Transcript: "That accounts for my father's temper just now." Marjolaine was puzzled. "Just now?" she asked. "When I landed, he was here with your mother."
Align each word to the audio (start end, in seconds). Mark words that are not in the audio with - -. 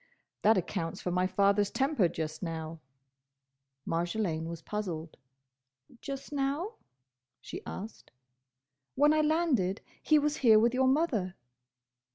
"That 0.41 0.57
accounts 0.57 0.99
for 0.99 1.11
my 1.11 1.27
father's 1.27 1.69
temper 1.69 2.07
just 2.07 2.41
now." 2.41 2.79
Marjolaine 3.85 4.47
was 4.47 4.63
puzzled. 4.63 5.15
"Just 6.01 6.33
now?" 6.33 6.77
she 7.39 7.61
asked. 7.67 8.09
"When 8.95 9.13
I 9.13 9.21
landed, 9.21 9.81
he 10.01 10.17
was 10.17 10.37
here 10.37 10.57
with 10.57 10.73
your 10.73 10.87
mother." 10.87 11.35